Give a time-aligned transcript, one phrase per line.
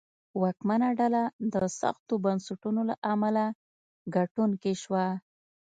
[0.41, 1.23] واکمنه ډله
[1.53, 3.43] د سختو بنسټونو له امله
[4.15, 5.05] ګټونکې شوه.